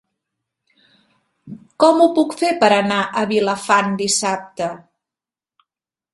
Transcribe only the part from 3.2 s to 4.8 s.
a Vilafant dissabte?